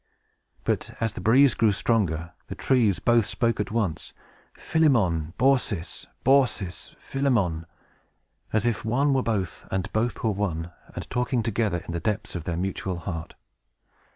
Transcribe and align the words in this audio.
But, 0.63 0.97
as 0.99 1.13
the 1.13 1.21
breeze 1.21 1.53
grew 1.53 1.71
stronger, 1.71 2.33
the 2.47 2.55
trees 2.55 2.97
both 2.97 3.27
spoke 3.27 3.59
at 3.59 3.69
once, 3.69 4.13
"Philemon! 4.57 5.35
Baucis! 5.37 6.07
Baucis! 6.23 6.95
Philemon!" 6.97 7.67
as 8.51 8.65
if 8.65 8.83
one 8.83 9.13
were 9.13 9.21
both 9.21 9.67
and 9.69 9.93
both 9.93 10.23
were 10.23 10.31
one, 10.31 10.71
and 10.95 11.07
talking 11.11 11.43
together 11.43 11.83
in 11.85 11.91
the 11.91 11.99
depths 11.99 12.33
of 12.33 12.45
their 12.45 12.57
mutual 12.57 12.97
heart. 12.97 13.35